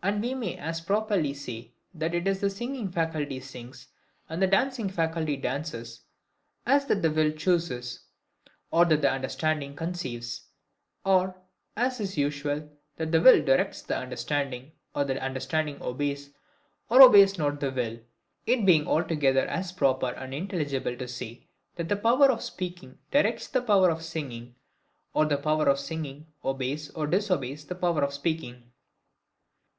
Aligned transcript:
And 0.00 0.22
we 0.22 0.32
may 0.32 0.56
as 0.56 0.80
properly 0.80 1.34
say 1.34 1.72
that 1.92 2.14
it 2.14 2.28
is 2.28 2.38
the 2.40 2.50
singing 2.50 2.88
faculty 2.88 3.40
sings, 3.40 3.88
and 4.28 4.40
the 4.40 4.46
dancing 4.46 4.88
faculty 4.88 5.36
dances, 5.36 6.02
as 6.64 6.86
that 6.86 7.02
the 7.02 7.10
will 7.10 7.32
chooses, 7.32 8.04
or 8.70 8.84
that 8.84 9.02
the 9.02 9.10
understanding 9.10 9.74
conceives; 9.74 10.46
or, 11.04 11.34
as 11.76 11.98
is 11.98 12.16
usual, 12.16 12.70
that 12.96 13.10
the 13.10 13.20
will 13.20 13.44
directs 13.44 13.82
the 13.82 13.96
understanding, 13.98 14.70
or 14.94 15.02
the 15.04 15.20
understanding 15.20 15.82
obeys 15.82 16.30
or 16.88 17.02
obeys 17.02 17.36
not 17.36 17.58
the 17.58 17.72
will: 17.72 17.98
it 18.46 18.64
being 18.64 18.86
altogether 18.86 19.46
as 19.48 19.72
proper 19.72 20.10
and 20.12 20.32
intelligible 20.32 20.96
to 20.96 21.08
say 21.08 21.48
that 21.74 21.88
the 21.88 21.96
power 21.96 22.30
of 22.30 22.40
speaking 22.40 22.96
directs 23.10 23.48
the 23.48 23.60
power 23.60 23.90
of 23.90 24.04
singing, 24.04 24.54
or 25.12 25.24
the 25.26 25.36
power 25.36 25.68
of 25.68 25.80
singing 25.80 26.28
obeys 26.44 26.88
or 26.92 27.08
disobeys 27.08 27.64
the 27.66 27.74
power 27.74 28.04
of 28.04 28.14
speaking. 28.14 28.70